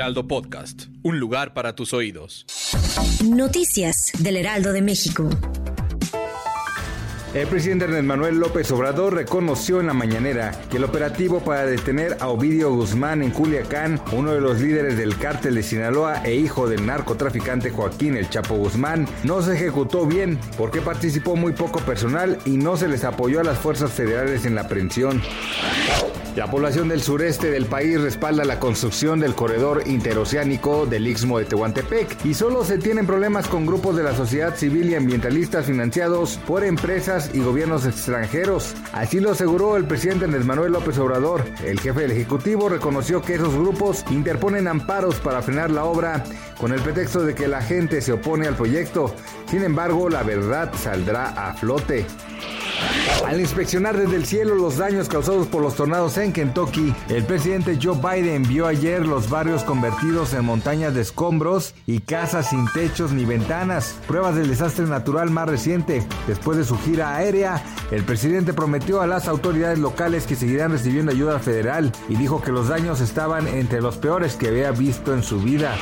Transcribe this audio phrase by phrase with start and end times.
[0.00, 2.46] Heraldo Podcast, un lugar para tus oídos.
[3.22, 5.28] Noticias del Heraldo de México.
[7.34, 12.16] El presidente Andrés Manuel López Obrador reconoció en la mañanera que el operativo para detener
[12.18, 16.66] a Ovidio Guzmán en Culiacán, uno de los líderes del cártel de Sinaloa e hijo
[16.66, 22.38] del narcotraficante Joaquín El Chapo Guzmán, no se ejecutó bien porque participó muy poco personal
[22.46, 25.20] y no se les apoyó a las fuerzas federales en la aprehensión.
[26.36, 31.44] La población del sureste del país respalda la construcción del corredor interoceánico del Istmo de
[31.44, 36.38] Tehuantepec y solo se tienen problemas con grupos de la sociedad civil y ambientalistas financiados
[36.46, 38.76] por empresas y gobiernos extranjeros.
[38.92, 41.44] Así lo aseguró el presidente Andrés Manuel López Obrador.
[41.64, 46.22] El jefe del Ejecutivo reconoció que esos grupos interponen amparos para frenar la obra
[46.58, 49.16] con el pretexto de que la gente se opone al proyecto.
[49.50, 52.06] Sin embargo, la verdad saldrá a flote.
[53.26, 57.78] Al inspeccionar desde el cielo los daños causados por los tornados en Kentucky, el presidente
[57.80, 63.12] Joe Biden vio ayer los barrios convertidos en montañas de escombros y casas sin techos
[63.12, 66.04] ni ventanas, pruebas del desastre natural más reciente.
[66.26, 71.12] Después de su gira aérea, el presidente prometió a las autoridades locales que seguirán recibiendo
[71.12, 75.22] ayuda federal y dijo que los daños estaban entre los peores que había visto en
[75.22, 75.76] su vida.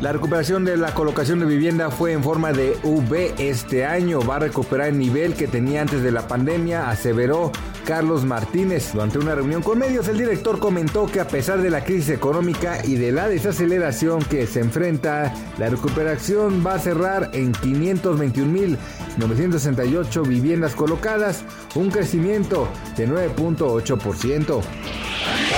[0.00, 4.20] La recuperación de la colocación de vivienda fue en forma de V este año.
[4.20, 7.52] Va a recuperar el nivel que tenía antes de la pandemia, aseveró
[7.84, 8.94] Carlos Martínez.
[8.94, 12.82] Durante una reunión con medios, el director comentó que a pesar de la crisis económica
[12.82, 20.74] y de la desaceleración que se enfrenta, la recuperación va a cerrar en 521.968 viviendas
[20.74, 21.44] colocadas,
[21.74, 24.62] un crecimiento de 9.8%.